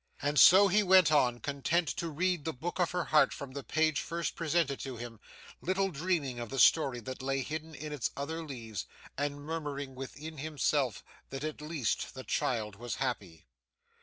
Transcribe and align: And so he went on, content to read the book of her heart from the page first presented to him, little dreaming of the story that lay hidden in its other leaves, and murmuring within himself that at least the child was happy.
And 0.19 0.39
so 0.39 0.67
he 0.67 0.81
went 0.81 1.11
on, 1.11 1.39
content 1.41 1.87
to 1.89 2.09
read 2.09 2.43
the 2.43 2.53
book 2.53 2.79
of 2.79 2.89
her 2.89 3.03
heart 3.03 3.31
from 3.31 3.51
the 3.51 3.61
page 3.61 4.01
first 4.01 4.33
presented 4.35 4.79
to 4.79 4.97
him, 4.97 5.19
little 5.61 5.89
dreaming 5.91 6.39
of 6.39 6.49
the 6.49 6.57
story 6.57 6.99
that 7.01 7.21
lay 7.21 7.43
hidden 7.43 7.75
in 7.75 7.93
its 7.93 8.09
other 8.17 8.41
leaves, 8.41 8.87
and 9.15 9.41
murmuring 9.43 9.93
within 9.93 10.39
himself 10.39 11.03
that 11.29 11.43
at 11.43 11.61
least 11.61 12.15
the 12.15 12.23
child 12.23 12.77
was 12.77 12.95
happy. 12.95 13.45